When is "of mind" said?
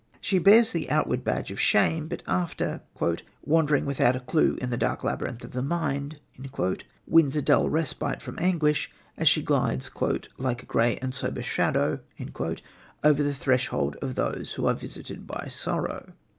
5.43-6.19